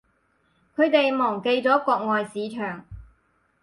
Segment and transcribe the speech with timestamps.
[0.75, 2.83] 佢哋忘記咗國外市場